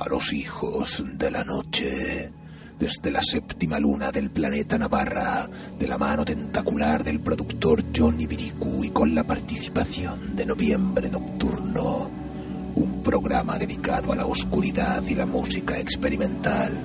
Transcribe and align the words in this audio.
a 0.00 0.08
los 0.08 0.32
hijos 0.32 1.04
de 1.14 1.30
la 1.30 1.44
noche. 1.44 2.30
Desde 2.78 3.10
la 3.10 3.20
séptima 3.20 3.78
luna 3.78 4.12
del 4.12 4.30
planeta 4.30 4.78
Navarra, 4.78 5.48
de 5.78 5.88
la 5.88 5.98
mano 5.98 6.24
tentacular 6.24 7.02
del 7.02 7.20
productor 7.20 7.84
Johnny 7.94 8.26
Biricu 8.26 8.84
y 8.84 8.90
con 8.90 9.14
la 9.14 9.24
participación 9.24 10.36
de 10.36 10.46
Noviembre 10.46 11.10
Nocturno. 11.10 12.10
Un 12.76 13.02
programa 13.02 13.58
dedicado 13.58 14.12
a 14.12 14.16
la 14.16 14.26
oscuridad 14.26 15.02
y 15.04 15.14
la 15.16 15.26
música 15.26 15.78
experimental. 15.78 16.84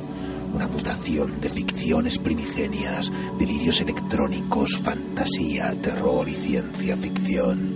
Una 0.51 0.67
mutación 0.67 1.39
de 1.39 1.49
ficciones 1.49 2.17
primigenias, 2.17 3.11
delirios 3.37 3.81
electrónicos, 3.81 4.77
fantasía, 4.77 5.79
terror 5.79 6.27
y 6.27 6.35
ciencia 6.35 6.97
ficción 6.97 7.72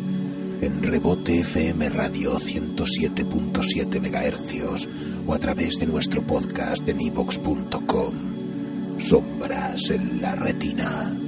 en 0.61 0.83
Rebote 0.83 1.39
FM 1.39 1.89
Radio 1.89 2.37
107.7 2.37 3.99
MHz 3.99 4.87
o 5.27 5.33
a 5.33 5.39
través 5.39 5.79
de 5.79 5.87
nuestro 5.87 6.21
podcast 6.23 6.87
en 6.87 7.01
ivox.com. 7.01 8.99
Sombras 8.99 9.91
en 9.91 10.21
la 10.21 10.35
retina. 10.35 11.26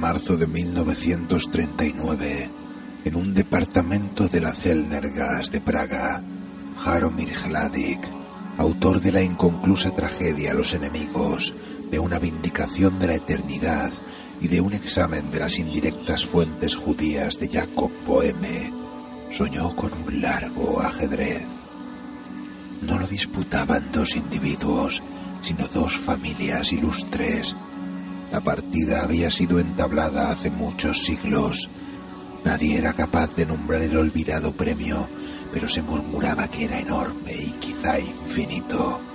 Marzo 0.00 0.36
de 0.38 0.46
1939, 0.46 2.50
en 3.04 3.16
un 3.16 3.34
departamento 3.34 4.28
de 4.28 4.40
la 4.40 4.54
Zellner 4.54 5.10
Gas 5.10 5.50
de 5.50 5.60
Praga, 5.60 6.22
Jaromir 6.78 7.36
Hladik, 7.36 8.00
autor 8.56 9.02
de 9.02 9.12
la 9.12 9.22
inconclusa 9.22 9.90
tragedia 9.90 10.54
Los 10.54 10.72
enemigos, 10.72 11.54
de 11.90 11.98
una 11.98 12.18
vindicación 12.18 12.98
de 12.98 13.08
la 13.08 13.16
eternidad 13.16 13.92
y 14.40 14.48
de 14.48 14.62
un 14.62 14.72
examen 14.72 15.30
de 15.30 15.40
las 15.40 15.58
indirectas 15.58 16.24
fuentes 16.24 16.76
judías 16.76 17.38
de 17.38 17.48
Jacob 17.48 17.90
Boheme, 18.06 18.72
soñó 19.30 19.76
con 19.76 19.92
un 19.92 20.22
largo 20.22 20.80
ajedrez. 20.80 21.46
No 22.80 22.98
lo 22.98 23.06
disputaban 23.06 23.92
dos 23.92 24.16
individuos, 24.16 25.02
sino 25.42 25.68
dos 25.68 25.94
familias 25.94 26.72
ilustres 26.72 27.54
la 28.30 28.40
partida 28.40 29.02
había 29.02 29.30
sido 29.30 29.58
entablada 29.58 30.30
hace 30.30 30.50
muchos 30.50 31.04
siglos. 31.04 31.68
Nadie 32.44 32.78
era 32.78 32.92
capaz 32.92 33.34
de 33.34 33.46
nombrar 33.46 33.82
el 33.82 33.96
olvidado 33.96 34.52
premio, 34.52 35.08
pero 35.52 35.68
se 35.68 35.82
murmuraba 35.82 36.48
que 36.48 36.64
era 36.64 36.78
enorme 36.78 37.34
y 37.34 37.50
quizá 37.60 37.98
infinito. 37.98 39.09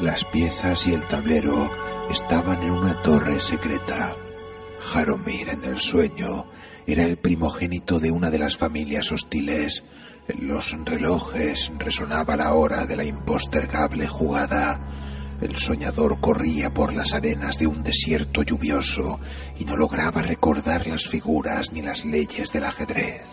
Las 0.00 0.24
piezas 0.24 0.86
y 0.86 0.94
el 0.94 1.06
tablero 1.06 1.70
estaban 2.10 2.62
en 2.62 2.70
una 2.70 3.02
torre 3.02 3.38
secreta. 3.38 4.16
Jaromir 4.80 5.50
en 5.50 5.62
el 5.62 5.78
sueño 5.78 6.46
era 6.86 7.04
el 7.04 7.18
primogénito 7.18 8.00
de 8.00 8.10
una 8.10 8.30
de 8.30 8.38
las 8.38 8.56
familias 8.56 9.12
hostiles. 9.12 9.84
En 10.26 10.48
los 10.48 10.74
relojes 10.86 11.70
resonaba 11.78 12.34
la 12.34 12.54
hora 12.54 12.86
de 12.86 12.96
la 12.96 13.04
impostergable 13.04 14.06
jugada. 14.06 14.80
El 15.42 15.56
soñador 15.56 16.18
corría 16.18 16.72
por 16.72 16.94
las 16.94 17.12
arenas 17.12 17.58
de 17.58 17.66
un 17.66 17.82
desierto 17.82 18.42
lluvioso 18.42 19.20
y 19.58 19.66
no 19.66 19.76
lograba 19.76 20.22
recordar 20.22 20.86
las 20.86 21.06
figuras 21.06 21.72
ni 21.74 21.82
las 21.82 22.06
leyes 22.06 22.52
del 22.54 22.64
ajedrez. 22.64 23.26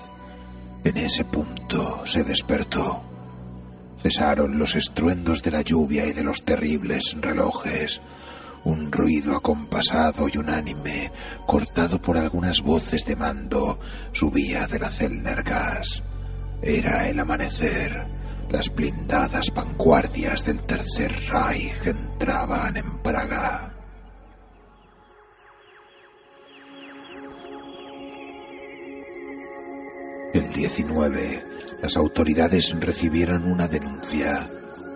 En 0.83 0.97
ese 0.97 1.23
punto 1.23 2.05
se 2.05 2.25
despertó. 2.25 3.16
Cesaron 4.01 4.57
los 4.57 4.75
estruendos 4.75 5.41
de 5.43 5.51
la 5.51 5.61
lluvia 5.61 6.05
y 6.05 6.13
de 6.13 6.23
los 6.23 6.43
terribles 6.43 7.15
relojes. 7.19 8.01
Un 8.63 8.91
ruido 8.91 9.35
acompasado 9.35 10.27
y 10.27 10.37
unánime, 10.37 11.11
cortado 11.45 12.01
por 12.01 12.17
algunas 12.17 12.61
voces 12.61 13.05
de 13.05 13.15
mando, 13.15 13.79
subía 14.11 14.67
de 14.67 14.79
la 14.79 14.91
Celner 14.91 15.43
Gas. 15.43 16.03
Era 16.61 17.07
el 17.07 17.19
amanecer. 17.19 18.05
Las 18.49 18.73
blindadas 18.73 19.53
vanguardias 19.53 20.45
del 20.45 20.61
Tercer 20.63 21.13
Reich 21.29 21.85
entraban 21.85 22.77
en 22.77 22.97
Praga. 22.99 23.73
El 30.33 30.53
19, 30.53 31.56
las 31.81 31.95
autoridades 31.95 32.75
recibieron 32.79 33.49
una 33.49 33.67
denuncia. 33.67 34.49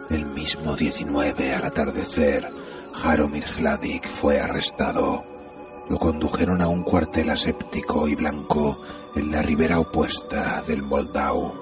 El 0.09 0.25
mismo 0.25 0.75
19, 0.75 1.53
al 1.53 1.65
atardecer, 1.65 2.49
Jaromir 2.93 3.45
Hladik 3.45 4.07
fue 4.07 4.39
arrestado. 4.39 5.23
Lo 5.89 5.99
condujeron 5.99 6.61
a 6.61 6.67
un 6.67 6.83
cuartel 6.83 7.29
aséptico 7.29 8.07
y 8.07 8.15
blanco 8.15 8.81
en 9.15 9.31
la 9.31 9.41
ribera 9.41 9.79
opuesta 9.79 10.63
del 10.67 10.81
Moldau. 10.81 11.53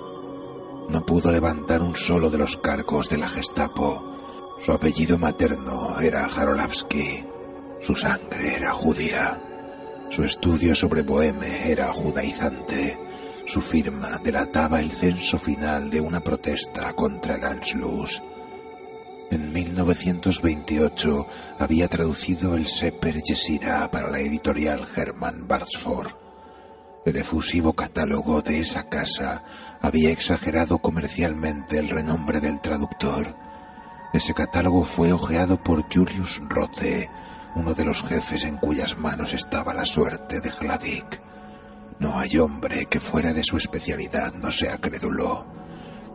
No 0.89 1.05
pudo 1.05 1.31
levantar 1.31 1.81
un 1.81 1.95
solo 1.95 2.29
de 2.29 2.37
los 2.37 2.57
cargos 2.57 3.09
de 3.09 3.17
la 3.17 3.27
Gestapo. 3.27 4.57
Su 4.61 4.71
apellido 4.71 5.17
materno 5.17 5.99
era 5.99 6.27
Jarolavsky. 6.29 7.25
Su 7.81 7.95
sangre 7.95 8.55
era 8.55 8.71
judía. 8.71 9.41
Su 10.09 10.23
estudio 10.23 10.73
sobre 10.75 11.03
Boheme 11.03 11.71
era 11.71 11.93
judaizante. 11.93 13.08
Su 13.49 13.61
firma 13.61 14.19
delataba 14.23 14.79
el 14.79 14.91
censo 14.91 15.39
final 15.39 15.89
de 15.89 15.99
una 15.99 16.19
protesta 16.19 16.93
contra 16.93 17.35
el 17.35 17.43
Anschluss. 17.43 18.21
En 19.31 19.51
1928 19.51 21.27
había 21.57 21.87
traducido 21.87 22.53
el 22.53 22.67
Seper 22.67 23.23
Yesira 23.23 23.89
para 23.89 24.11
la 24.11 24.19
editorial 24.19 24.87
Hermann 24.95 25.47
Barsford. 25.47 26.11
El 27.07 27.15
efusivo 27.15 27.73
catálogo 27.73 28.43
de 28.43 28.59
esa 28.59 28.87
casa 28.87 29.43
había 29.81 30.11
exagerado 30.11 30.77
comercialmente 30.77 31.79
el 31.79 31.89
renombre 31.89 32.41
del 32.41 32.61
traductor. 32.61 33.35
Ese 34.13 34.35
catálogo 34.35 34.83
fue 34.83 35.11
hojeado 35.11 35.57
por 35.63 35.91
Julius 35.91 36.39
Rote, 36.47 37.09
uno 37.55 37.73
de 37.73 37.83
los 37.83 38.03
jefes 38.03 38.43
en 38.43 38.57
cuyas 38.57 38.95
manos 38.95 39.33
estaba 39.33 39.73
la 39.73 39.85
suerte 39.85 40.39
de 40.39 40.51
Gladik. 40.51 41.28
No 41.99 42.17
hay 42.17 42.37
hombre 42.37 42.85
que 42.85 42.99
fuera 42.99 43.33
de 43.33 43.43
su 43.43 43.57
especialidad 43.57 44.33
no 44.33 44.51
sea 44.51 44.77
crédulo. 44.77 45.45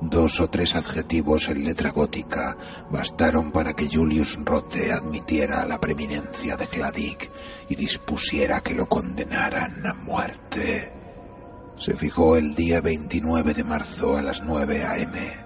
Dos 0.00 0.40
o 0.40 0.50
tres 0.50 0.74
adjetivos 0.74 1.48
en 1.48 1.64
letra 1.64 1.90
gótica 1.90 2.56
bastaron 2.90 3.52
para 3.52 3.74
que 3.74 3.88
Julius 3.88 4.38
Rote 4.42 4.92
admitiera 4.92 5.64
la 5.66 5.80
preeminencia 5.80 6.56
de 6.56 6.66
Gladik 6.66 7.30
y 7.68 7.76
dispusiera 7.76 8.60
que 8.60 8.74
lo 8.74 8.86
condenaran 8.86 9.86
a 9.86 9.94
muerte. 9.94 10.92
Se 11.76 11.94
fijó 11.94 12.36
el 12.36 12.54
día 12.54 12.80
29 12.80 13.54
de 13.54 13.64
marzo 13.64 14.16
a 14.16 14.22
las 14.22 14.42
9 14.42 14.84
a.m. 14.84 15.36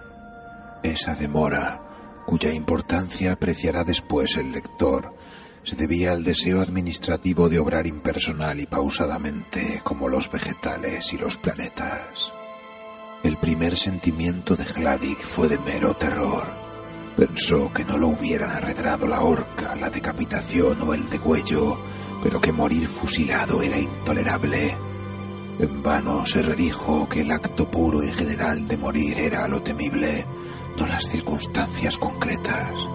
Esa 0.83 1.15
demora, 1.15 2.23
cuya 2.27 2.53
importancia 2.53 3.33
apreciará 3.33 3.85
después 3.85 4.37
el 4.37 4.53
lector, 4.53 5.15
se 5.63 5.77
debía 5.77 6.13
al 6.13 6.25
deseo 6.25 6.61
administrativo 6.61 7.49
de 7.49 7.59
obrar 7.59 7.87
impersonal 7.87 8.61
y 8.61 8.67
pausadamente 8.67 9.81
como 9.85 10.09
los 10.09 10.31
vegetales 10.31 11.13
y 11.13 11.19
los 11.19 11.37
planetas. 11.37 12.33
El 13.23 13.37
primer 13.37 13.77
sentimiento 13.77 14.55
de 14.55 14.65
Gladik 14.65 15.21
fue 15.21 15.49
de 15.49 15.59
mero 15.59 15.95
terror. 15.95 16.47
Pensó 17.17 17.73
que 17.73 17.85
no 17.85 17.99
lo 17.99 18.09
hubieran 18.09 18.53
arredrado 18.53 19.09
la 19.09 19.23
horca, 19.23 19.75
la 19.75 19.91
decapitación 19.91 20.81
o 20.83 20.95
el 20.95 21.11
degüello, 21.11 21.79
pero 22.23 22.41
que 22.41 22.53
morir 22.53 22.87
fusilado 22.87 23.61
era 23.61 23.79
intolerable. 23.79 24.77
En 25.59 25.83
vano 25.83 26.25
se 26.25 26.43
redijo 26.43 27.09
que 27.09 27.23
el 27.23 27.33
acto 27.33 27.69
puro 27.69 28.05
y 28.05 28.13
general 28.13 28.69
de 28.69 28.77
morir 28.77 29.19
era 29.19 29.49
lo 29.49 29.61
temible, 29.61 30.25
no 30.79 30.87
las 30.87 31.09
circunstancias 31.09 31.99
concretas. 31.99 32.89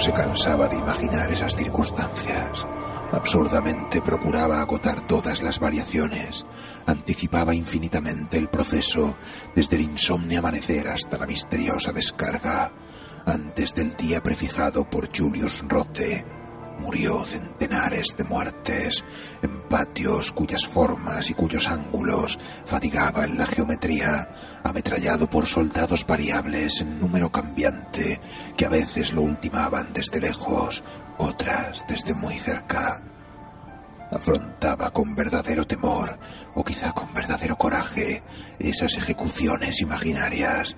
Se 0.00 0.12
cansaba 0.12 0.66
de 0.66 0.76
imaginar 0.76 1.30
esas 1.30 1.54
circunstancias. 1.54 2.66
Absurdamente 3.12 4.00
procuraba 4.00 4.60
agotar 4.60 5.06
todas 5.06 5.42
las 5.42 5.58
variaciones, 5.58 6.46
anticipaba 6.86 7.54
infinitamente 7.54 8.38
el 8.38 8.48
proceso, 8.48 9.16
desde 9.54 9.76
el 9.76 9.82
insomnio 9.82 10.38
amanecer 10.38 10.88
hasta 10.88 11.18
la 11.18 11.26
misteriosa 11.26 11.92
descarga, 11.92 12.72
antes 13.26 13.74
del 13.74 13.94
día 13.96 14.22
prefijado 14.22 14.88
por 14.88 15.10
Julius 15.14 15.62
Rote. 15.68 16.39
Murió 16.80 17.24
centenares 17.24 18.16
de 18.16 18.24
muertes 18.24 19.04
en 19.42 19.68
patios 19.68 20.32
cuyas 20.32 20.66
formas 20.66 21.28
y 21.30 21.34
cuyos 21.34 21.68
ángulos 21.68 22.38
fatigaban 22.64 23.36
la 23.36 23.46
geometría, 23.46 24.30
ametrallado 24.64 25.28
por 25.28 25.46
soldados 25.46 26.06
variables 26.06 26.80
en 26.80 26.98
número 26.98 27.30
cambiante 27.30 28.20
que 28.56 28.64
a 28.64 28.70
veces 28.70 29.12
lo 29.12 29.22
ultimaban 29.22 29.92
desde 29.92 30.20
lejos, 30.20 30.82
otras 31.18 31.84
desde 31.86 32.14
muy 32.14 32.38
cerca. 32.38 33.02
Afrontaba 34.10 34.90
con 34.90 35.14
verdadero 35.14 35.66
temor, 35.66 36.18
o 36.54 36.64
quizá 36.64 36.92
con 36.92 37.12
verdadero 37.14 37.56
coraje, 37.56 38.22
esas 38.58 38.96
ejecuciones 38.96 39.80
imaginarias. 39.82 40.76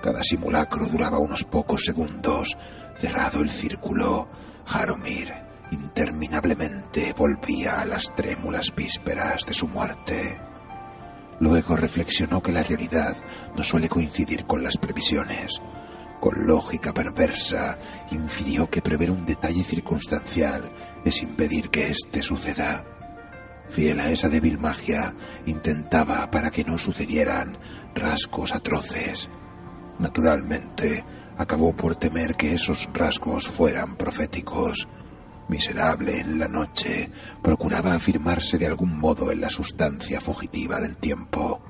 Cada 0.00 0.22
simulacro 0.22 0.86
duraba 0.86 1.18
unos 1.18 1.44
pocos 1.44 1.82
segundos. 1.84 2.56
Cerrado 2.94 3.42
el 3.42 3.50
círculo, 3.50 4.28
Jaromir 4.64 5.50
interminablemente 5.70 7.12
volvía 7.16 7.80
a 7.80 7.86
las 7.86 8.14
trémulas 8.14 8.74
vísperas 8.74 9.46
de 9.46 9.54
su 9.54 9.68
muerte. 9.68 10.40
Luego 11.38 11.76
reflexionó 11.76 12.42
que 12.42 12.52
la 12.52 12.62
realidad 12.62 13.16
no 13.56 13.62
suele 13.62 13.88
coincidir 13.88 14.44
con 14.44 14.62
las 14.62 14.76
previsiones. 14.76 15.60
Con 16.20 16.46
lógica 16.46 16.92
perversa, 16.92 17.78
infirió 18.10 18.68
que 18.68 18.82
prever 18.82 19.10
un 19.10 19.24
detalle 19.24 19.64
circunstancial 19.64 20.70
es 21.02 21.22
impedir 21.22 21.70
que 21.70 21.88
éste 21.88 22.22
suceda. 22.22 22.84
Fiel 23.70 24.00
a 24.00 24.10
esa 24.10 24.28
débil 24.28 24.58
magia, 24.58 25.14
intentaba 25.46 26.30
para 26.30 26.50
que 26.50 26.64
no 26.64 26.76
sucedieran 26.76 27.56
rasgos 27.94 28.54
atroces. 28.54 29.30
Naturalmente, 29.98 31.04
acabó 31.40 31.74
por 31.74 31.96
temer 31.96 32.36
que 32.36 32.52
esos 32.52 32.90
rasgos 32.92 33.48
fueran 33.48 33.96
proféticos. 33.96 34.86
Miserable 35.48 36.20
en 36.20 36.38
la 36.38 36.48
noche, 36.48 37.10
procuraba 37.42 37.94
afirmarse 37.94 38.58
de 38.58 38.66
algún 38.66 38.98
modo 38.98 39.32
en 39.32 39.40
la 39.40 39.48
sustancia 39.48 40.20
fugitiva 40.20 40.78
del 40.80 40.98
tiempo. 40.98 41.62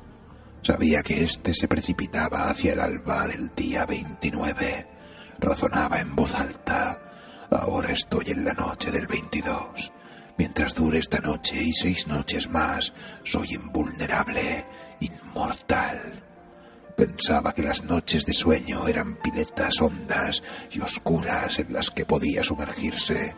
Sabía 0.60 1.04
que 1.04 1.22
éste 1.22 1.54
se 1.54 1.68
precipitaba 1.68 2.50
hacia 2.50 2.72
el 2.72 2.80
alba 2.80 3.28
del 3.28 3.54
día 3.54 3.86
29. 3.86 4.88
Razonaba 5.38 6.00
en 6.00 6.16
voz 6.16 6.34
alta. 6.34 7.46
Ahora 7.48 7.92
estoy 7.92 8.24
en 8.26 8.44
la 8.44 8.52
noche 8.52 8.90
del 8.90 9.06
22. 9.06 9.92
Mientras 10.36 10.74
dure 10.74 10.98
esta 10.98 11.20
noche 11.20 11.62
y 11.62 11.72
seis 11.72 12.08
noches 12.08 12.50
más, 12.50 12.92
soy 13.22 13.54
invulnerable, 13.54 14.66
inmortal. 14.98 16.29
Pensaba 17.00 17.54
que 17.54 17.62
las 17.62 17.82
noches 17.82 18.26
de 18.26 18.34
sueño 18.34 18.86
eran 18.86 19.16
piletas 19.22 19.80
hondas 19.80 20.42
y 20.70 20.80
oscuras 20.80 21.58
en 21.58 21.72
las 21.72 21.88
que 21.88 22.04
podía 22.04 22.44
sumergirse. 22.44 23.34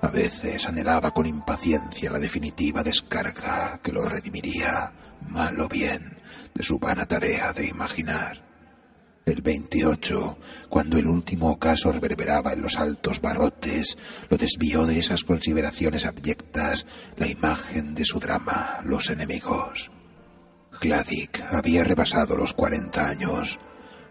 A 0.00 0.08
veces 0.08 0.64
anhelaba 0.64 1.10
con 1.10 1.26
impaciencia 1.26 2.10
la 2.10 2.18
definitiva 2.18 2.82
descarga 2.82 3.78
que 3.82 3.92
lo 3.92 4.08
redimiría, 4.08 4.90
mal 5.28 5.60
o 5.60 5.68
bien, 5.68 6.16
de 6.54 6.62
su 6.62 6.78
vana 6.78 7.04
tarea 7.04 7.52
de 7.52 7.66
imaginar. 7.66 8.42
El 9.26 9.42
28, 9.42 10.38
cuando 10.70 10.96
el 10.96 11.06
último 11.06 11.50
ocaso 11.50 11.92
reverberaba 11.92 12.54
en 12.54 12.62
los 12.62 12.78
altos 12.78 13.20
barrotes, 13.20 13.98
lo 14.30 14.38
desvió 14.38 14.86
de 14.86 14.98
esas 14.98 15.24
consideraciones 15.24 16.06
abyectas 16.06 16.86
la 17.18 17.26
imagen 17.26 17.94
de 17.94 18.06
su 18.06 18.18
drama, 18.18 18.80
los 18.82 19.10
enemigos. 19.10 19.90
Gladik 20.80 21.42
había 21.50 21.84
rebasado 21.84 22.36
los 22.36 22.52
cuarenta 22.52 23.08
años. 23.08 23.58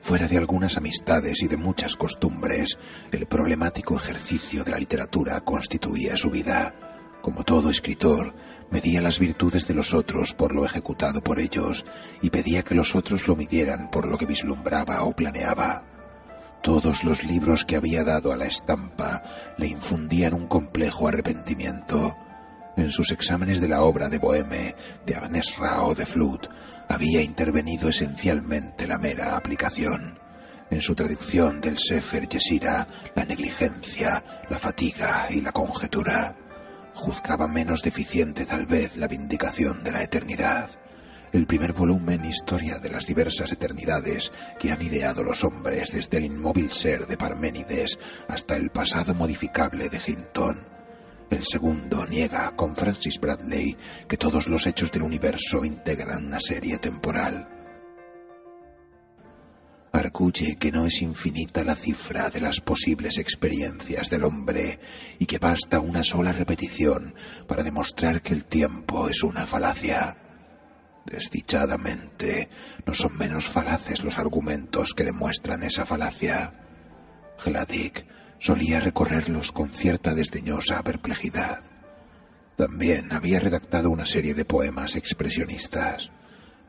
Fuera 0.01 0.27
de 0.27 0.38
algunas 0.38 0.77
amistades 0.77 1.41
y 1.41 1.48
de 1.48 1.58
muchas 1.58 1.96
costumbres, 1.96 2.77
el 3.12 3.25
problemático 3.25 3.96
ejercicio 3.96 4.63
de 4.63 4.72
la 4.72 4.77
literatura 4.77 5.39
constituía 5.41 6.17
su 6.17 6.29
vida. 6.29 6.75
Como 7.22 7.43
todo 7.43 7.70
escritor, 7.70 8.34
medía 8.70 9.01
las 9.01 9.20
virtudes 9.20 9.67
de 9.67 9.74
los 9.74 9.93
otros 9.93 10.34
por 10.34 10.53
lo 10.53 10.65
ejecutado 10.65 11.22
por 11.22 11.39
ellos 11.39 11.86
y 12.22 12.29
pedía 12.29 12.63
que 12.63 12.75
los 12.75 12.96
otros 12.96 13.27
lo 13.27 13.36
midieran 13.36 13.89
por 13.89 14.08
lo 14.08 14.17
que 14.17 14.25
vislumbraba 14.25 15.03
o 15.03 15.15
planeaba. 15.15 15.84
Todos 16.62 17.03
los 17.03 17.24
libros 17.24 17.65
que 17.65 17.75
había 17.75 18.03
dado 18.03 18.32
a 18.32 18.38
la 18.38 18.46
estampa 18.46 19.24
le 19.58 19.67
infundían 19.67 20.34
un 20.34 20.48
complejo 20.48 21.08
arrepentimiento. 21.08 22.15
En 22.75 22.91
sus 22.91 23.11
exámenes 23.11 23.61
de 23.61 23.67
la 23.67 23.83
obra 23.83 24.09
de 24.09 24.17
Boheme, 24.17 24.75
de 25.05 25.15
Agnes 25.15 25.55
Rao 25.57 25.93
de 25.93 26.05
Flut, 26.05 26.47
había 26.89 27.21
intervenido 27.21 27.89
esencialmente 27.89 28.87
la 28.87 28.97
mera 28.97 29.37
aplicación. 29.37 30.19
En 30.71 30.81
su 30.81 30.95
traducción 30.95 31.61
del 31.61 31.77
Sefer 31.77 32.27
Yesira, 32.27 32.87
la 33.15 33.25
negligencia, 33.25 34.23
la 34.49 34.57
fatiga 34.57 35.27
y 35.29 35.41
la 35.41 35.51
conjetura. 35.51 36.35
Juzgaba 36.95 37.47
menos 37.47 37.83
deficiente 37.83 38.45
tal 38.45 38.65
vez 38.65 38.97
la 38.97 39.07
vindicación 39.07 39.83
de 39.83 39.91
la 39.91 40.01
eternidad. 40.01 40.69
El 41.31 41.45
primer 41.45 41.73
volumen 41.73 42.25
Historia 42.25 42.79
de 42.79 42.89
las 42.89 43.05
diversas 43.05 43.51
eternidades 43.51 44.31
que 44.59 44.71
han 44.71 44.81
ideado 44.81 45.23
los 45.23 45.43
hombres 45.43 45.91
desde 45.91 46.17
el 46.17 46.25
inmóvil 46.25 46.71
ser 46.71 47.05
de 47.05 47.17
Parménides 47.17 47.99
hasta 48.27 48.55
el 48.55 48.71
pasado 48.71 49.13
modificable 49.13 49.89
de 49.89 50.01
Hinton. 50.05 50.72
El 51.33 51.45
segundo 51.45 52.05
niega 52.05 52.55
con 52.55 52.75
Francis 52.75 53.19
Bradley 53.19 53.75
que 54.07 54.17
todos 54.17 54.47
los 54.47 54.67
hechos 54.67 54.91
del 54.91 55.01
universo 55.01 55.65
integran 55.65 56.27
una 56.27 56.39
serie 56.39 56.77
temporal. 56.77 57.49
Arguye 59.91 60.57
que 60.57 60.71
no 60.71 60.85
es 60.85 61.01
infinita 61.01 61.63
la 61.63 61.73
cifra 61.73 62.29
de 62.29 62.39
las 62.39 62.61
posibles 62.61 63.17
experiencias 63.17 64.11
del 64.11 64.25
hombre 64.25 64.79
y 65.17 65.25
que 65.25 65.39
basta 65.39 65.79
una 65.79 66.03
sola 66.03 66.33
repetición 66.33 67.15
para 67.47 67.63
demostrar 67.63 68.21
que 68.21 68.35
el 68.35 68.45
tiempo 68.45 69.09
es 69.09 69.23
una 69.23 69.47
falacia. 69.47 70.15
Desdichadamente, 71.03 72.47
no 72.85 72.93
son 72.93 73.17
menos 73.17 73.45
falaces 73.45 74.03
los 74.03 74.19
argumentos 74.19 74.93
que 74.93 75.03
demuestran 75.03 75.63
esa 75.63 75.83
falacia. 75.83 76.53
Gladik 77.43 78.05
solía 78.43 78.81
recorrerlos 78.81 79.53
con 79.53 79.69
cierta 79.69 80.13
desdeñosa 80.13 80.83
perplejidad. 80.83 81.63
También 82.57 83.13
había 83.13 83.39
redactado 83.39 83.89
una 83.89 84.05
serie 84.05 84.33
de 84.33 84.43
poemas 84.43 84.97
expresionistas. 84.97 86.12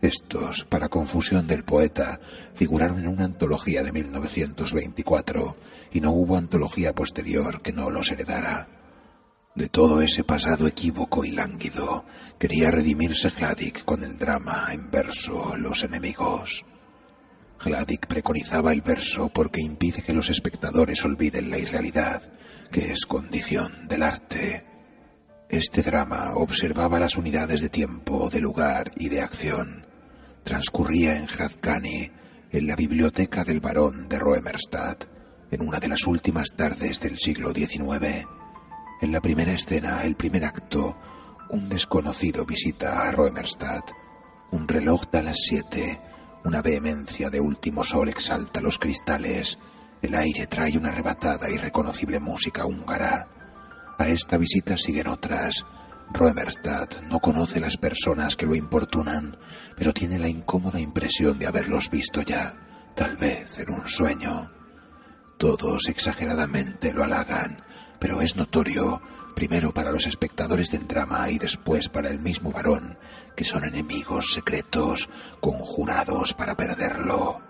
Estos, 0.01 0.65
para 0.67 0.89
confusión 0.89 1.49
del 1.49 1.65
poeta, 1.65 2.21
figuraron 2.55 3.01
en 3.01 3.09
una 3.09 3.25
antología 3.25 3.83
de 3.83 3.91
1924 3.91 5.57
y 5.91 6.01
no 6.01 6.13
hubo 6.13 6.37
antología 6.37 6.95
posterior 6.95 7.61
que 7.61 7.73
no 7.73 7.91
los 7.91 8.09
heredara. 8.13 8.69
De 9.57 9.69
todo 9.69 10.01
ese 10.01 10.23
pasado 10.23 10.69
equívoco 10.69 11.25
y 11.25 11.33
lánguido, 11.33 12.05
quería 12.39 12.71
redimirse 12.71 13.31
Gladik 13.31 13.85
con 13.85 14.05
el 14.05 14.17
drama 14.17 14.69
en 14.71 14.93
verso 14.93 15.57
Los 15.57 15.83
enemigos. 15.83 16.65
Gladik 17.65 18.07
preconizaba 18.07 18.73
el 18.73 18.83
verso 18.83 19.31
porque 19.31 19.61
impide 19.61 20.03
que 20.03 20.13
los 20.13 20.31
espectadores 20.31 21.05
olviden 21.05 21.51
la 21.51 21.59
irrealidad, 21.59 22.23
que 22.71 22.93
es 22.93 23.07
condición 23.07 23.89
del 23.89 24.03
arte. 24.03 24.65
Este 25.49 25.83
drama 25.83 26.35
observaba 26.35 27.01
las 27.01 27.17
unidades 27.17 27.61
de 27.61 27.69
tiempo, 27.69 28.29
de 28.31 28.41
lugar 28.41 28.93
y 28.97 29.09
de 29.09 29.23
acción 29.23 29.85
transcurría 30.45 31.17
en 31.17 31.27
Hradcani, 31.27 32.11
en 32.53 32.67
la 32.67 32.77
biblioteca 32.77 33.43
del 33.43 33.61
barón 33.61 34.09
de 34.09 34.19
Roemerstadt, 34.19 35.07
en 35.51 35.63
una 35.63 35.81
de 35.81 35.89
las 35.89 36.07
últimas 36.07 36.51
tardes 36.55 37.01
del 37.01 37.19
siglo 37.19 37.53
XIX. 37.53 38.27
En 39.01 39.11
la 39.11 39.21
primera 39.21 39.53
escena, 39.53 40.03
el 40.05 40.15
primer 40.15 40.45
acto, 40.45 40.97
un 41.51 41.69
desconocido 41.69 42.45
visita 42.45 43.01
a 43.01 43.11
Roemerstadt. 43.11 43.91
Un 44.53 44.69
reloj 44.69 45.05
da 45.11 45.23
las 45.23 45.39
siete, 45.39 46.01
una 46.45 46.61
vehemencia 46.61 47.31
de 47.31 47.41
último 47.41 47.83
sol 47.83 48.09
exalta 48.09 48.61
los 48.61 48.79
cristales, 48.79 49.59
el 50.03 50.15
aire 50.15 50.47
trae 50.47 50.77
una 50.77 50.91
arrebatada 50.91 51.49
y 51.51 51.57
reconocible 51.57 52.21
música 52.21 52.67
húngara. 52.67 53.29
A 53.99 54.07
esta 54.09 54.37
visita 54.37 54.77
siguen 54.77 55.09
otras, 55.09 55.65
Roemerstadt 56.13 57.03
no 57.05 57.19
conoce 57.21 57.61
las 57.61 57.77
personas 57.79 58.37
que 58.37 58.47
lo 58.47 58.55
importunan, 58.55 59.39
pero 59.77 59.95
tiene 59.95 60.19
la 60.19 60.29
incómoda 60.29 60.79
impresión 60.79 61.39
de 61.39 61.47
haberlos 61.47 61.91
visto 61.91 62.21
ya, 62.21 62.55
tal 62.95 63.17
vez 63.17 63.59
en 63.59 63.71
un 63.71 63.87
sueño. 63.87 64.51
Todos 65.39 65.89
exageradamente 65.89 66.93
lo 66.93 67.05
halagan, 67.05 67.63
pero 67.99 68.21
es 68.21 68.37
notorio, 68.37 69.01
primero 69.35 69.73
para 69.75 69.93
los 69.93 70.07
espectadores 70.07 70.71
del 70.71 70.87
drama 70.87 71.31
y 71.31 71.39
después 71.39 71.89
para 71.89 72.09
el 72.09 72.21
mismo 72.21 72.51
varón, 72.51 72.99
que 73.37 73.45
son 73.45 73.65
enemigos 73.65 74.33
secretos 74.33 75.09
conjurados 75.41 76.35
para 76.35 76.57
perderlo. 76.57 77.41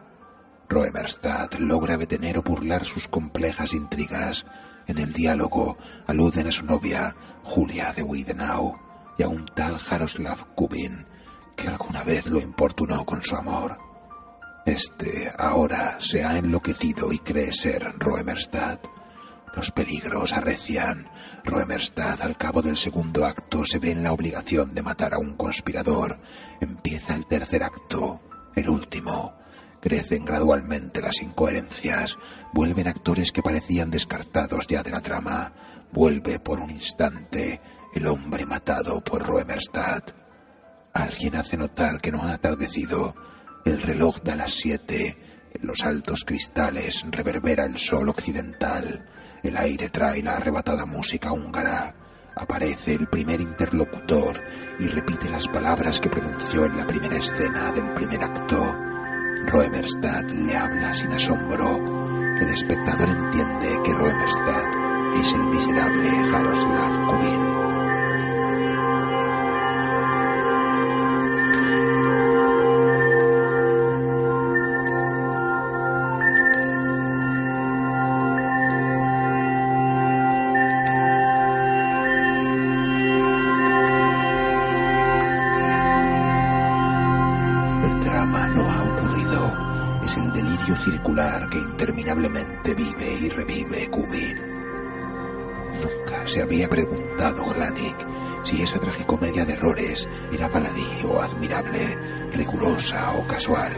Roemerstadt 0.69 1.59
logra 1.59 1.97
detener 1.97 2.39
o 2.39 2.43
burlar 2.43 2.85
sus 2.85 3.09
complejas 3.09 3.75
intrigas, 3.75 4.47
en 4.87 4.99
el 4.99 5.13
diálogo 5.13 5.79
aluden 6.07 6.49
a 6.49 6.53
su 6.53 6.65
novia, 6.65 7.15
Julia 7.43 7.93
de 7.93 8.03
Widenau, 8.03 8.75
y 9.17 9.23
a 9.23 9.29
un 9.29 9.47
tal 9.47 9.79
Jaroslav 9.79 10.55
Kubin, 10.55 11.07
que 11.57 11.69
alguna 11.69 12.03
vez 12.03 12.27
lo 12.27 12.41
importunó 12.41 13.05
con 13.05 13.23
su 13.23 13.37
amor. 13.37 13.79
Este 14.67 15.31
ahora 15.39 15.97
se 16.01 16.25
ha 16.25 16.39
enloquecido 16.39 17.13
y 17.13 17.19
cree 17.19 17.53
ser 17.53 17.95
Roemerstadt. 17.99 18.87
Los 19.57 19.71
peligros 19.71 20.33
arrecian. 20.33 21.09
Roemerstadt 21.45 22.23
al 22.23 22.37
cabo 22.37 22.63
del 22.63 22.77
segundo 22.77 23.25
acto 23.25 23.65
se 23.65 23.79
ve 23.79 23.93
en 23.93 24.03
la 24.03 24.13
obligación 24.13 24.75
de 24.75 24.83
matar 24.83 25.15
a 25.15 25.19
un 25.19 25.37
conspirador. 25.37 26.19
Empieza 26.61 27.15
el 27.15 27.27
tercer 27.27 27.63
acto, 27.63 28.21
el 28.57 28.69
último, 28.69 29.35
Crecen 29.85 30.25
gradualmente 30.25 31.03
las 31.03 31.21
incoherencias, 31.21 32.17
vuelven 32.55 32.89
actores 32.89 33.31
que 33.33 33.43
parecían 33.43 33.91
descartados 33.91 34.67
ya 34.67 34.83
de 34.83 34.89
la 34.89 35.03
trama, 35.03 35.53
vuelve 35.93 36.41
por 36.41 36.59
un 36.59 36.71
instante 36.71 37.61
el 37.95 38.07
hombre 38.07 38.47
matado 38.47 39.05
por 39.05 39.23
Roemerstadt. 39.23 40.13
Alguien 40.95 41.37
hace 41.37 41.59
notar 41.59 42.01
que 42.01 42.11
no 42.11 42.23
ha 42.23 42.33
atardecido, 42.33 43.15
el 43.67 43.83
reloj 43.83 44.23
da 44.23 44.35
las 44.35 44.55
siete, 44.55 45.19
en 45.53 45.67
los 45.67 45.83
altos 45.83 46.25
cristales 46.25 47.05
reverbera 47.11 47.67
el 47.67 47.77
sol 47.77 48.09
occidental, 48.09 49.05
El 49.45 49.59
aire 49.59 49.91
trae 49.91 50.23
la 50.23 50.37
arrebatada 50.37 50.87
música 50.87 51.31
húngara. 51.31 51.95
Aparece 52.35 52.95
el 52.95 53.07
primer 53.09 53.43
interlocutor 53.43 54.41
y 54.79 54.87
repite 54.87 55.29
las 55.29 55.47
palabras 55.49 56.01
que 56.01 56.09
pronunció 56.09 56.65
en 56.65 56.79
la 56.79 56.87
primera 56.87 57.19
escena 57.19 57.71
del 57.71 57.93
primer 57.93 58.25
acto. 58.25 58.75
Roemerstadt 59.47 60.31
le 60.31 60.57
habla 60.57 60.95
sin 60.95 61.13
asombro. 61.13 61.77
El 62.41 62.49
espectador 62.49 63.09
entiende 63.11 63.83
que 63.85 63.93
Roemerstadt 63.93 65.21
es 65.21 65.33
el 65.33 65.45
miserable 65.45 66.31
Jaroslav 66.31 67.07
Kubin. 67.07 67.64
Que 91.15 91.59
interminablemente 91.59 92.75
vive 92.75 93.13
y 93.21 93.29
revive 93.29 93.89
Kubin. 93.89 94.37
Nunca 95.81 96.27
se 96.27 96.43
había 96.43 96.69
preguntado 96.69 97.45
Gladik 97.51 97.97
si 98.43 98.63
esa 98.63 98.81
tragicomedia 98.81 99.45
de 99.45 99.53
errores 99.53 100.09
era 100.33 100.49
baladí 100.49 101.05
o 101.05 101.23
admirable, 101.23 101.97
rigurosa 102.33 103.13
o 103.13 103.25
casual. 103.29 103.73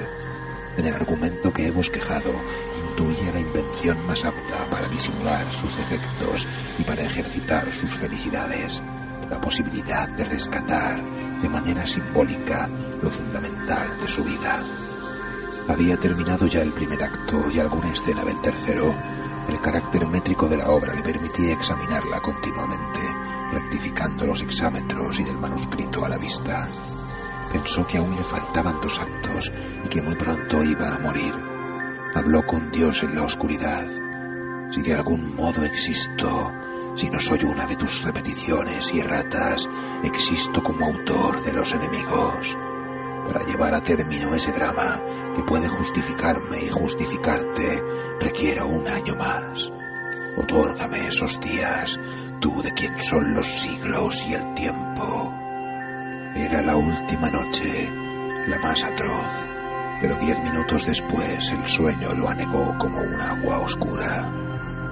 En 0.79 0.87
el 0.87 0.95
argumento 0.95 1.53
que 1.53 1.67
he 1.67 1.71
bosquejado 1.71 2.33
intuía 2.89 3.31
la 3.35 3.41
invención 3.41 4.07
más 4.07 4.25
apta 4.25 4.71
para 4.71 4.89
disimular 4.89 5.53
sus 5.53 5.77
defectos 5.77 6.49
y 6.79 6.85
para 6.85 7.05
ejercitar 7.05 7.71
sus 7.71 7.95
felicidades, 7.97 8.83
la 9.29 9.39
posibilidad 9.43 10.09
de 10.09 10.25
rescatar 10.25 11.05
de 11.43 11.49
manera 11.51 11.87
simbólica 11.87 12.67
lo 13.03 13.11
fundamental 13.11 14.01
de 14.01 14.09
su 14.09 14.25
vida. 14.25 14.76
Había 15.69 15.99
terminado 15.99 16.47
ya 16.47 16.63
el 16.63 16.73
primer 16.73 17.03
acto 17.03 17.51
y 17.51 17.59
alguna 17.59 17.91
escena 17.91 18.25
del 18.25 18.41
tercero. 18.41 18.95
El 19.49 19.61
carácter 19.61 20.07
métrico 20.07 20.47
de 20.47 20.59
la 20.59 20.71
obra 20.71 20.95
le 20.95 21.03
permitía 21.03 21.55
examinarla 21.55 22.21
continuamente, 22.21 23.01
rectificando 23.53 24.27
los 24.27 24.43
exámetros 24.43 25.19
y 25.19 25.25
del 25.25 25.37
manuscrito 25.39 26.05
a 26.05 26.09
la 26.09 26.19
vista. 26.19 26.69
Pensó 27.53 27.85
que 27.85 27.99
aún 27.99 28.15
le 28.15 28.23
faltaban 28.23 28.81
dos 28.81 29.01
actos 29.01 29.53
y 29.85 29.89
que 29.89 30.01
muy 30.01 30.15
pronto 30.15 30.63
iba 30.63 30.95
a 30.95 31.01
morir. 31.01 31.35
Habló 32.15 32.47
con 32.47 32.71
Dios 32.71 33.03
en 33.03 33.17
la 33.17 33.25
oscuridad. 33.25 33.87
Si 34.71 34.83
de 34.83 34.95
algún 34.95 35.35
modo 35.35 35.65
existo, 35.65 36.53
si 36.95 37.11
no 37.11 37.19
soy 37.19 37.43
una 37.43 37.67
de 37.67 37.75
tus 37.75 38.03
repeticiones 38.03 38.95
y 38.95 39.01
erratas, 39.01 39.69
existo 40.05 40.63
como 40.63 40.87
autor 40.87 41.43
de 41.43 41.53
los 41.53 41.73
enemigos 41.73 42.57
para 43.27 43.45
llevar 43.45 43.75
a 43.75 43.83
término 43.83 44.35
ese 44.35 44.53
drama 44.53 45.01
que 45.35 45.43
puede 45.43 45.69
justificarme 45.69 46.65
y 46.65 46.69
justificarte, 46.69 47.83
requiero 48.21 48.67
un 48.67 48.87
año 48.87 49.15
más. 49.17 49.73
Otórgame 50.37 51.09
esos 51.09 51.41
días, 51.41 51.99
tú 52.41 52.63
de 52.63 52.73
quien 52.75 52.99
son 53.01 53.35
los 53.35 53.47
siglos 53.47 54.25
y 54.27 54.35
el 54.35 54.55
tiempo. 54.55 55.33
Era 56.35 56.63
la 56.63 56.77
última 56.77 57.31
noche, 57.31 57.91
la 58.47 58.59
más 58.59 58.85
atroz, 58.85 59.33
pero 60.01 60.17
diez 60.17 60.43
minutos 60.43 60.87
después 60.87 61.51
el 61.51 61.67
sueño 61.67 62.13
lo 62.13 62.29
anegó 62.29 62.77
como 62.79 62.99
un 62.99 63.21
agua 63.21 63.61
oscura. 63.61 64.31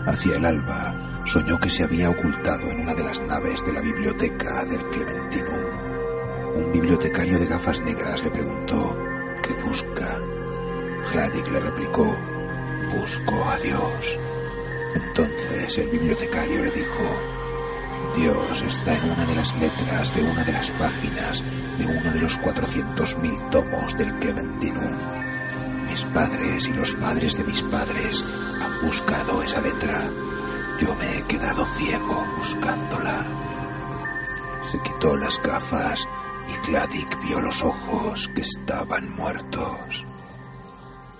Hacia 0.07 0.37
el 0.37 0.45
alba 0.45 0.95
soñó 1.25 1.59
que 1.59 1.71
se 1.71 1.85
había 1.85 2.11
ocultado 2.11 2.71
en 2.71 2.81
una 2.81 2.95
de 2.95 3.05
las 3.05 3.21
naves 3.23 3.65
de 3.65 3.73
la 3.73 3.81
biblioteca 3.81 4.65
del 4.65 4.85
Clementinum 4.91 5.84
un 6.55 6.73
bibliotecario 6.73 7.39
de 7.39 7.47
gafas 7.47 7.81
negras 7.81 8.23
le 8.23 8.31
preguntó, 8.31 8.97
¿qué 9.43 9.53
busca? 9.65 10.21
Hladik 11.13 11.49
le 11.51 11.61
replicó, 11.61 12.17
busco 12.97 13.45
a 13.45 13.57
Dios. 13.59 14.19
Entonces 14.95 15.79
el 15.79 15.89
bibliotecario 15.89 16.63
le 16.63 16.71
dijo, 16.71 17.05
Dios 18.17 18.63
está 18.63 18.97
en 18.97 19.11
una 19.11 19.25
de 19.25 19.35
las 19.35 19.59
letras 19.59 20.15
de 20.15 20.23
una 20.23 20.45
de 20.45 20.53
las 20.53 20.71
páginas 20.73 21.43
de 21.79 21.87
uno 21.87 22.13
de 22.13 22.21
los 22.21 22.39
cuatrocientos 22.39 23.19
mil 23.19 23.43
tomos 23.51 23.97
del 23.97 24.15
Clementinum. 24.21 24.97
Mis 25.89 26.05
padres 26.07 26.69
y 26.69 26.73
los 26.73 26.95
padres 26.95 27.37
de 27.37 27.45
mis 27.45 27.63
padres 27.63 28.25
han 28.63 28.87
buscado 28.87 29.43
esa 29.43 29.61
letra. 29.61 30.01
Yo 30.81 30.95
me 30.95 31.19
he 31.19 31.23
quedado 31.23 31.65
ciego 31.65 32.25
buscándola. 32.39 33.27
Se 34.71 34.79
quitó 34.81 35.17
las 35.17 35.41
gafas 35.43 36.09
y 36.49 36.67
Gladik 36.67 37.23
vio 37.23 37.41
los 37.41 37.63
ojos 37.63 38.29
que 38.35 38.43
estaban 38.43 39.15
muertos. 39.15 40.07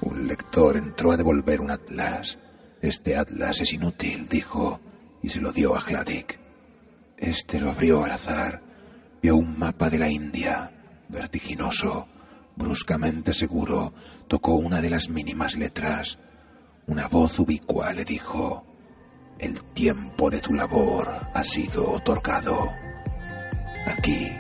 Un 0.01 0.29
lector 0.29 0.77
entró 0.77 1.13
a 1.13 1.17
devolver 1.17 1.61
un 1.61 1.71
atlas. 1.71 2.39
Este 2.83 3.17
atlas 3.17 3.61
es 3.61 3.73
inútil, 3.73 4.29
dijo, 4.29 4.81
y 5.23 5.29
se 5.31 5.41
lo 5.41 5.53
dio 5.53 5.75
a 5.77 5.81
Gladik. 5.81 6.39
Este 7.17 7.59
lo 7.61 7.71
abrió 7.71 8.05
al 8.05 8.13
azar. 8.13 8.61
Vio 9.23 9.37
un 9.37 9.59
mapa 9.59 9.89
de 9.89 9.99
la 9.99 10.11
India, 10.11 10.71
vertiginoso, 11.09 12.07
bruscamente 12.57 13.33
seguro, 13.33 13.95
tocó 14.29 14.55
una 14.55 14.81
de 14.81 14.91
las 14.91 15.09
mínimas 15.09 15.57
letras. 15.57 16.19
Una 16.87 17.09
voz 17.09 17.39
ubicua 17.39 17.93
le 17.93 18.05
dijo, 18.05 18.67
El 19.39 19.63
tiempo 19.73 20.29
de 20.29 20.41
tu 20.41 20.53
labor 20.53 21.11
ha 21.33 21.43
sido 21.43 21.91
otorgado. 21.93 22.71
Aquí 23.87 24.31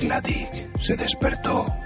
Gladig 0.00 0.68
se 0.78 0.94
despertó. 0.96 1.85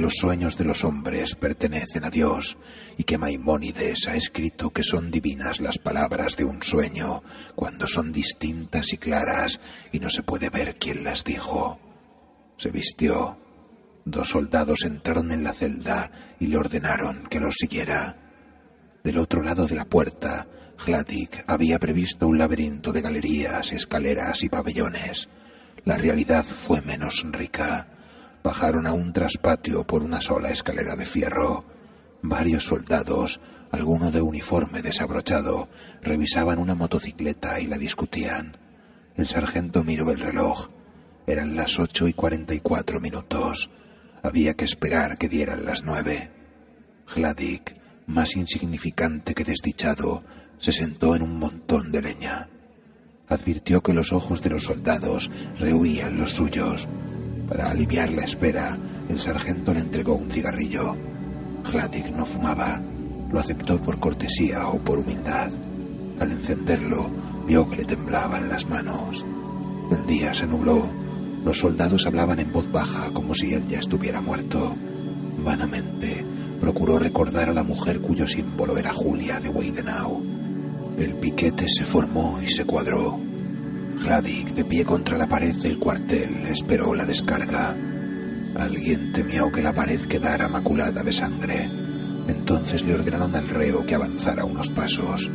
Los 0.00 0.14
sueños 0.14 0.56
de 0.56 0.64
los 0.64 0.82
hombres 0.84 1.36
pertenecen 1.36 2.04
a 2.04 2.10
Dios 2.10 2.58
y 2.96 3.04
que 3.04 3.18
Maimónides 3.18 4.08
ha 4.08 4.16
escrito 4.16 4.70
que 4.70 4.82
son 4.82 5.10
divinas 5.10 5.60
las 5.60 5.78
palabras 5.78 6.36
de 6.36 6.44
un 6.44 6.62
sueño 6.62 7.22
cuando 7.54 7.86
son 7.86 8.10
distintas 8.10 8.92
y 8.92 8.96
claras 8.96 9.60
y 9.92 10.00
no 10.00 10.10
se 10.10 10.22
puede 10.22 10.50
ver 10.50 10.76
quién 10.76 11.04
las 11.04 11.24
dijo. 11.24 11.78
Se 12.56 12.70
vistió. 12.70 13.38
Dos 14.04 14.30
soldados 14.30 14.84
entraron 14.84 15.30
en 15.30 15.44
la 15.44 15.52
celda 15.52 16.10
y 16.40 16.46
le 16.46 16.56
ordenaron 16.56 17.26
que 17.28 17.38
los 17.38 17.54
siguiera. 17.54 18.16
Del 19.04 19.18
otro 19.18 19.42
lado 19.42 19.66
de 19.66 19.76
la 19.76 19.84
puerta, 19.84 20.46
Hladik 20.84 21.44
había 21.46 21.78
previsto 21.78 22.26
un 22.26 22.38
laberinto 22.38 22.92
de 22.92 23.02
galerías, 23.02 23.72
escaleras 23.72 24.42
y 24.42 24.48
pabellones. 24.48 25.28
La 25.84 25.96
realidad 25.96 26.44
fue 26.44 26.80
menos 26.80 27.24
rica. 27.30 27.99
Bajaron 28.42 28.86
a 28.86 28.92
un 28.92 29.12
traspatio 29.12 29.86
por 29.86 30.02
una 30.02 30.20
sola 30.20 30.50
escalera 30.50 30.96
de 30.96 31.04
fierro. 31.04 31.64
Varios 32.22 32.64
soldados, 32.64 33.40
alguno 33.70 34.10
de 34.10 34.22
uniforme 34.22 34.82
desabrochado, 34.82 35.68
revisaban 36.02 36.58
una 36.58 36.74
motocicleta 36.74 37.60
y 37.60 37.66
la 37.66 37.76
discutían. 37.76 38.56
El 39.14 39.26
sargento 39.26 39.84
miró 39.84 40.10
el 40.10 40.18
reloj. 40.18 40.68
Eran 41.26 41.54
las 41.54 41.78
ocho 41.78 42.08
y 42.08 42.14
cuarenta 42.14 42.54
y 42.54 42.60
cuatro 42.60 43.00
minutos. 43.00 43.70
Había 44.22 44.54
que 44.54 44.64
esperar 44.64 45.18
que 45.18 45.28
dieran 45.28 45.64
las 45.64 45.84
nueve. 45.84 46.30
Hladik, 47.14 47.76
más 48.06 48.36
insignificante 48.36 49.34
que 49.34 49.44
desdichado, 49.44 50.24
se 50.58 50.72
sentó 50.72 51.14
en 51.14 51.22
un 51.22 51.38
montón 51.38 51.92
de 51.92 52.02
leña. 52.02 52.48
Advirtió 53.28 53.82
que 53.82 53.94
los 53.94 54.12
ojos 54.12 54.42
de 54.42 54.50
los 54.50 54.64
soldados 54.64 55.30
rehuían 55.58 56.18
los 56.18 56.32
suyos. 56.32 56.88
Para 57.50 57.68
aliviar 57.68 58.12
la 58.12 58.22
espera, 58.22 58.78
el 59.08 59.18
sargento 59.18 59.74
le 59.74 59.80
entregó 59.80 60.14
un 60.14 60.30
cigarrillo. 60.30 60.96
Hladik 61.64 62.14
no 62.14 62.24
fumaba. 62.24 62.80
Lo 63.32 63.40
aceptó 63.40 63.82
por 63.82 63.98
cortesía 63.98 64.68
o 64.68 64.78
por 64.78 65.00
humildad. 65.00 65.50
Al 66.20 66.30
encenderlo, 66.30 67.10
vio 67.48 67.68
que 67.68 67.78
le 67.78 67.84
temblaban 67.84 68.48
las 68.48 68.68
manos. 68.68 69.26
El 69.90 70.06
día 70.06 70.32
se 70.32 70.46
nubló. 70.46 70.88
Los 71.44 71.58
soldados 71.58 72.06
hablaban 72.06 72.38
en 72.38 72.52
voz 72.52 72.70
baja 72.70 73.10
como 73.12 73.34
si 73.34 73.52
él 73.52 73.66
ya 73.66 73.80
estuviera 73.80 74.20
muerto. 74.20 74.72
Vanamente 75.44 76.24
procuró 76.60 77.00
recordar 77.00 77.48
a 77.48 77.54
la 77.54 77.64
mujer 77.64 78.00
cuyo 78.00 78.28
símbolo 78.28 78.78
era 78.78 78.92
Julia 78.92 79.40
de 79.40 79.48
Weidenau. 79.48 80.22
El 80.96 81.16
piquete 81.16 81.66
se 81.68 81.84
formó 81.84 82.40
y 82.40 82.48
se 82.48 82.64
cuadró. 82.64 83.29
Hladik, 83.98 84.54
de 84.54 84.64
pie 84.64 84.84
contra 84.84 85.18
la 85.18 85.26
pared 85.26 85.54
del 85.56 85.78
cuartel, 85.78 86.46
esperó 86.46 86.94
la 86.94 87.04
descarga. 87.04 87.76
Alguien 88.56 89.12
temió 89.12 89.50
que 89.52 89.62
la 89.62 89.72
pared 89.72 90.00
quedara 90.02 90.48
maculada 90.48 91.02
de 91.02 91.12
sangre. 91.12 91.68
Entonces 92.26 92.84
le 92.84 92.94
ordenaron 92.94 93.34
al 93.34 93.48
reo 93.48 93.84
que 93.84 93.94
avanzara 93.94 94.44
unos 94.44 94.70
pasos. 94.70 95.30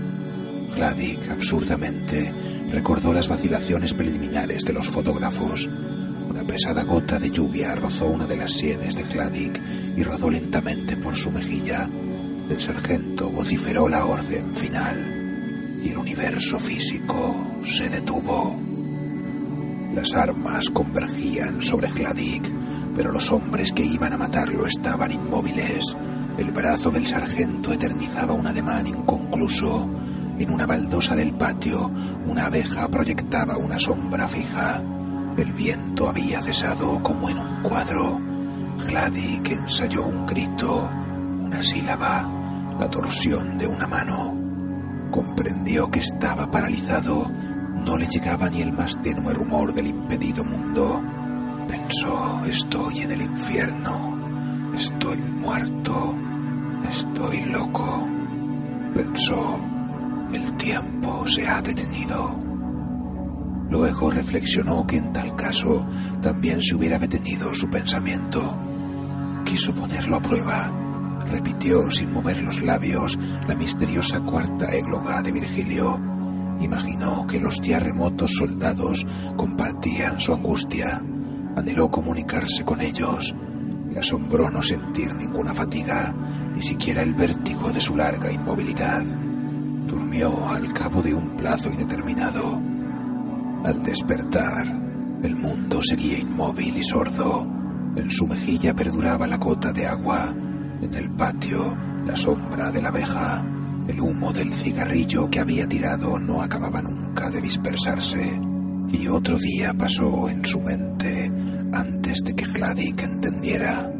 Hladik, 0.75 1.29
absurdamente, 1.29 2.33
recordó 2.71 3.13
las 3.13 3.27
vacilaciones 3.27 3.93
preliminares 3.93 4.63
de 4.63 4.73
los 4.73 4.89
fotógrafos. 4.89 5.69
Una 6.29 6.43
pesada 6.43 6.83
gota 6.83 7.19
de 7.19 7.31
lluvia 7.31 7.75
rozó 7.75 8.07
una 8.07 8.25
de 8.25 8.37
las 8.37 8.51
sienes 8.51 8.95
de 8.95 9.03
Hladik 9.03 9.61
y 9.95 10.03
rodó 10.03 10.29
lentamente 10.29 10.97
por 10.97 11.15
su 11.15 11.31
mejilla. 11.31 11.89
El 12.49 12.59
sargento 12.59 13.29
vociferó 13.29 13.87
la 13.87 14.05
orden 14.05 14.53
final 14.55 15.14
y 15.85 15.89
el 15.89 15.97
universo 15.99 16.57
físico 16.57 17.45
se 17.63 17.87
detuvo. 17.87 18.59
Las 19.93 20.13
armas 20.15 20.69
convergían 20.71 21.61
sobre 21.61 21.89
Hladik, 21.89 22.51
pero 22.95 23.11
los 23.11 23.31
hombres 23.31 23.71
que 23.71 23.85
iban 23.85 24.11
a 24.13 24.17
matarlo 24.17 24.65
estaban 24.65 25.11
inmóviles. 25.11 25.95
El 26.39 26.51
brazo 26.51 26.89
del 26.89 27.05
sargento 27.05 27.71
eternizaba 27.71 28.33
un 28.33 28.47
ademán 28.47 28.87
inconcluso. 28.87 29.87
En 30.39 30.51
una 30.51 30.65
baldosa 30.65 31.15
del 31.15 31.35
patio, 31.35 31.91
una 32.25 32.47
abeja 32.47 32.89
proyectaba 32.89 33.57
una 33.57 33.77
sombra 33.77 34.27
fija. 34.27 34.83
El 35.37 35.53
viento 35.53 36.09
había 36.09 36.41
cesado 36.41 37.01
como 37.03 37.29
en 37.29 37.37
un 37.37 37.61
cuadro. 37.61 38.19
Hladik 38.87 39.51
ensayó 39.51 40.03
un 40.03 40.25
grito, 40.25 40.89
una 41.43 41.61
sílaba, 41.61 42.75
la 42.79 42.89
torsión 42.89 43.57
de 43.57 43.67
una 43.67 43.87
mano. 43.87 44.44
Comprendió 45.15 45.89
que 45.89 45.99
estaba 45.99 46.51
paralizado. 46.51 47.31
No 47.85 47.95
le 47.95 48.05
llegaba 48.05 48.49
ni 48.49 48.61
el 48.61 48.73
más 48.73 49.01
tenue 49.01 49.33
rumor 49.33 49.73
del 49.73 49.87
impedido 49.87 50.43
mundo. 50.43 51.01
Pensó, 51.69 52.43
estoy 52.43 52.99
en 52.99 53.11
el 53.11 53.21
infierno, 53.21 54.73
estoy 54.75 55.15
muerto, 55.15 56.13
estoy 56.89 57.45
loco. 57.45 58.09
Pensó, 58.93 59.57
el 60.33 60.57
tiempo 60.57 61.25
se 61.27 61.47
ha 61.47 61.61
detenido. 61.61 62.37
Luego 63.69 64.11
reflexionó 64.11 64.85
que 64.85 64.97
en 64.97 65.13
tal 65.13 65.33
caso 65.37 65.87
también 66.21 66.61
se 66.61 66.75
hubiera 66.75 66.99
detenido 66.99 67.53
su 67.53 67.69
pensamiento. 67.69 68.53
Quiso 69.45 69.73
ponerlo 69.73 70.17
a 70.17 70.21
prueba. 70.21 70.84
Repitió 71.29 71.89
sin 71.89 72.13
mover 72.13 72.41
los 72.41 72.61
labios 72.61 73.17
la 73.47 73.55
misteriosa 73.55 74.19
cuarta 74.21 74.67
égloga 74.71 75.21
de 75.21 75.31
Virgilio. 75.31 75.99
Imaginó 76.59 77.25
que 77.27 77.39
los 77.39 77.59
ya 77.61 77.79
remotos 77.79 78.31
soldados 78.31 79.05
compartían 79.35 80.19
su 80.19 80.33
angustia. 80.33 81.01
Anheló 81.55 81.89
comunicarse 81.89 82.63
con 82.63 82.81
ellos. 82.81 83.35
Le 83.89 83.99
asombró 83.99 84.49
no 84.49 84.61
sentir 84.61 85.13
ninguna 85.15 85.53
fatiga, 85.53 86.13
ni 86.53 86.61
siquiera 86.61 87.01
el 87.01 87.13
vértigo 87.13 87.71
de 87.71 87.81
su 87.81 87.95
larga 87.95 88.31
inmovilidad. 88.31 89.03
Durmió 89.87 90.47
al 90.49 90.73
cabo 90.73 91.01
de 91.01 91.13
un 91.13 91.35
plazo 91.37 91.69
indeterminado. 91.69 92.59
Al 93.63 93.81
despertar, 93.83 94.65
el 95.23 95.35
mundo 95.35 95.81
seguía 95.81 96.19
inmóvil 96.19 96.77
y 96.77 96.83
sordo. 96.83 97.47
En 97.95 98.09
su 98.11 98.27
mejilla 98.27 98.73
perduraba 98.73 99.27
la 99.27 99.37
gota 99.37 99.71
de 99.71 99.87
agua. 99.87 100.33
En 100.81 100.93
el 100.93 101.09
patio, 101.11 101.75
la 102.05 102.15
sombra 102.15 102.71
de 102.71 102.81
la 102.81 102.89
abeja. 102.89 103.45
El 103.87 104.01
humo 104.01 104.33
del 104.33 104.51
cigarrillo 104.51 105.29
que 105.29 105.39
había 105.39 105.67
tirado 105.67 106.17
no 106.17 106.41
acababa 106.41 106.81
nunca 106.81 107.29
de 107.29 107.41
dispersarse. 107.41 108.39
Y 108.91 109.07
otro 109.07 109.37
día 109.37 109.73
pasó 109.73 110.27
en 110.29 110.43
su 110.43 110.59
mente 110.59 111.31
antes 111.71 112.23
de 112.23 112.33
que 112.33 112.45
Hladik 112.45 113.03
entendiera. 113.03 113.91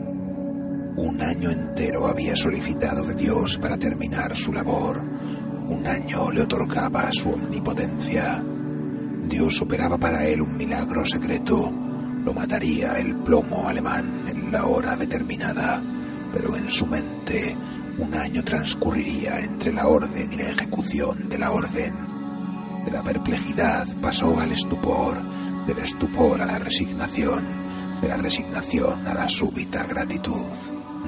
Un 0.98 1.22
año 1.22 1.52
entero 1.52 2.08
había 2.08 2.36
solicitado 2.36 3.04
de 3.04 3.16
Dios 3.16 3.58
para 3.58 3.78
terminar 3.78 4.36
su 4.36 4.54
labor. 4.54 5.02
Un 5.68 5.86
año 5.86 6.32
le 6.32 6.42
otorgaba 6.42 7.12
su 7.12 7.32
omnipotencia. 7.32 8.42
Dios 9.28 9.62
operaba 9.62 9.98
para 9.98 10.26
él 10.26 10.42
un 10.42 10.56
milagro 10.56 11.04
secreto. 11.04 11.72
Lo 12.24 12.34
mataría 12.34 12.94
el 12.94 13.16
plomo 13.18 13.68
alemán 13.68 14.24
en 14.28 14.52
la 14.52 14.66
hora 14.66 14.96
determinada, 14.96 15.82
pero 16.36 16.54
en 16.58 16.70
su 16.70 16.86
mente 16.86 17.56
un 17.98 18.14
año 18.14 18.44
transcurriría 18.44 19.40
entre 19.40 19.72
la 19.72 19.88
orden 19.88 20.34
y 20.34 20.36
la 20.36 20.50
ejecución 20.50 21.30
de 21.30 21.38
la 21.38 21.50
orden. 21.50 21.96
De 22.84 22.92
la 22.92 23.02
perplejidad 23.02 23.88
pasó 24.02 24.38
al 24.38 24.52
estupor, 24.52 25.18
del 25.66 25.78
estupor 25.78 26.42
a 26.42 26.46
la 26.46 26.60
resignación, 26.60 27.46
de 28.02 28.10
la 28.10 28.18
resignación 28.18 29.08
a 29.08 29.14
la 29.14 29.30
súbita 29.30 29.86
gratitud. 29.86 30.52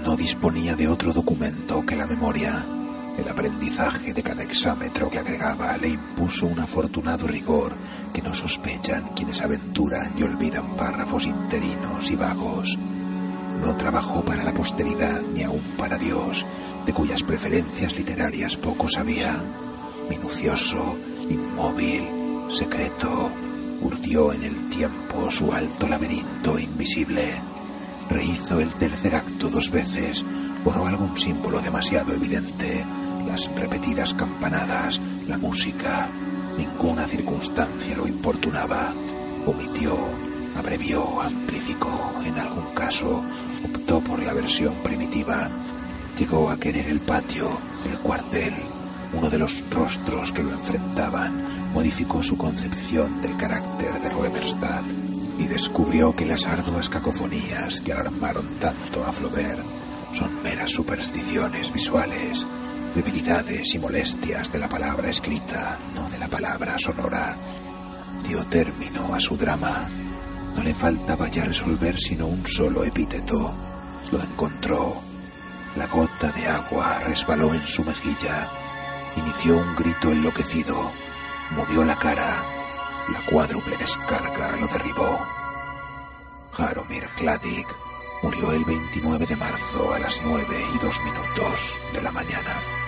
No 0.01 0.15
disponía 0.15 0.75
de 0.75 0.87
otro 0.87 1.11
documento 1.11 1.85
que 1.85 1.97
la 1.97 2.07
memoria. 2.07 2.65
El 3.17 3.27
aprendizaje 3.27 4.13
de 4.13 4.23
cada 4.23 4.43
exámetro 4.43 5.09
que 5.09 5.19
agregaba 5.19 5.75
le 5.75 5.89
impuso 5.89 6.45
un 6.45 6.59
afortunado 6.59 7.27
rigor 7.27 7.75
que 8.13 8.21
no 8.21 8.33
sospechan 8.33 9.09
quienes 9.13 9.41
aventuran 9.41 10.13
y 10.17 10.23
olvidan 10.23 10.77
párrafos 10.77 11.25
interinos 11.25 12.09
y 12.11 12.15
vagos. 12.15 12.77
No 13.62 13.76
trabajó 13.76 14.24
para 14.24 14.43
la 14.43 14.54
posteridad 14.54 15.22
ni 15.34 15.43
aun 15.43 15.76
para 15.78 15.98
Dios, 15.98 16.46
de 16.86 16.93
cuyas 16.93 17.24
preferencias 17.24 17.96
literarias 17.96 18.56
poco 18.58 18.88
sabía. 18.88 19.41
Minucioso, 20.10 20.96
inmóvil, 21.30 22.08
secreto, 22.50 23.32
urdió 23.82 24.32
en 24.34 24.43
el 24.43 24.70
tiempo 24.70 25.30
su 25.30 25.52
alto 25.52 25.88
laberinto 25.88 26.58
invisible. 26.58 27.41
Rehizo 28.10 28.60
el 28.60 28.74
tercer 28.76 29.15
acto 29.15 29.50
dos 29.50 29.70
veces, 29.70 30.24
borró 30.63 30.88
algún 30.88 31.17
símbolo 31.17 31.60
demasiado 31.60 32.13
evidente, 32.13 32.86
las 33.28 33.54
repetidas 33.54 34.13
campanadas, 34.13 35.02
la 35.28 35.38
música. 35.38 36.10
Ninguna 36.58 37.06
circunstancia 37.08 37.98
lo 37.98 38.08
importunaba. 38.08 38.93
Omitió, 39.46 39.98
abrevió, 40.58 41.22
amplificó, 41.22 42.22
en 42.24 42.38
algún 42.38 42.74
caso 42.74 43.24
optó 43.63 44.02
por 44.02 44.22
la 44.22 44.34
versión 44.34 44.76
primitiva. 44.84 45.50
Llegó 46.17 46.50
a 46.50 46.60
querer 46.60 46.88
el 46.88 47.00
patio, 47.02 47.50
el 47.86 47.98
cuartel, 48.00 48.56
uno 49.13 49.30
de 49.30 49.38
los 49.38 49.63
rostros 49.70 50.32
que 50.32 50.43
lo 50.43 50.52
enfrentaban, 50.52 51.72
modificó 51.74 52.22
su 52.22 52.38
concepción 52.38 53.22
del 53.22 53.38
carácter 53.38 54.02
de 54.02 54.10
Rueberstadt. 54.10 54.86
y 55.39 55.46
descubrió 55.46 56.15
que 56.15 56.26
las 56.26 56.48
arduas 56.48 56.89
cacofonías 56.89 57.80
que 57.82 57.93
alarmaron 57.93 58.56
tanto 58.60 59.06
a 59.06 59.12
Flaubert 59.12 59.63
son 60.13 60.41
meras 60.41 60.72
supersticiones 60.72 61.72
visuales, 61.72 62.43
debilidades 62.96 63.76
y 63.76 63.80
molestias 63.80 64.52
de 64.52 64.58
la 64.58 64.67
palabra 64.67 65.10
escrita, 65.10 65.78
no 65.93 66.10
de 66.10 66.17
la 66.17 66.28
palabra 66.28 66.80
sonora. 66.80 67.38
Dio 68.28 68.43
término 68.48 69.13
a 69.13 69.20
su 69.20 69.38
drama. 69.38 69.88
No 70.58 70.63
le 70.63 70.74
faltaba 70.74 71.28
ya 71.30 71.46
resolver 71.46 72.00
sino 72.00 72.26
un 72.26 72.46
solo 72.48 72.84
epíteto. 72.84 73.54
Lo 74.12 74.22
encontró. 74.24 74.96
La 75.76 75.86
gota 75.86 76.32
de 76.32 76.48
agua 76.48 76.98
resbaló 77.06 77.54
en 77.54 77.67
su 77.67 77.84
mejilla. 77.84 78.50
Inició 79.15 79.58
un 79.58 79.76
grito 79.76 80.12
enloquecido. 80.12 80.91
Movió 81.52 81.86
la 81.86 81.96
cara. 81.96 82.43
La 83.13 83.24
cuádruple 83.30 83.78
descarga 83.78 84.56
lo 84.58 84.67
derribó. 84.67 85.20
Jaromir 86.54 87.06
Kladik 87.15 87.67
murió 88.24 88.52
el 88.52 88.65
29 88.65 89.28
de 89.28 89.36
marzo 89.36 89.93
a 89.93 90.00
las 90.00 90.20
9 90.24 90.43
y 90.74 90.78
2 90.80 91.02
minutos 91.04 91.76
de 91.93 92.02
la 92.02 92.12
mañana. 92.12 92.87